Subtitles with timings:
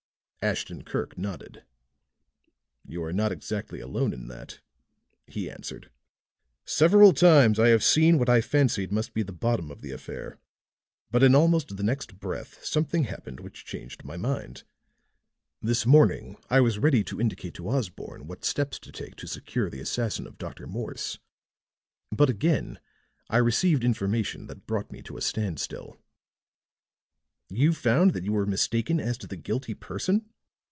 [0.43, 1.65] Ashton Kirk nodded.
[2.87, 4.59] "You are not exactly alone in that,"
[5.27, 5.91] he answered.
[6.65, 10.39] "Several times I have seen what I fancied must be the bottom of the affair;
[11.11, 14.63] but in almost the next breath, something happened which changed my mind.
[15.61, 19.69] This morning I was ready to indicate to Osborne what steps to take to secure
[19.69, 20.65] the assassin of Dr.
[20.65, 21.19] Morse;
[22.11, 22.79] but again
[23.29, 25.99] I received information that brought me to a standstill."
[27.53, 30.25] "You found that you were mistaken as to the guilty person?"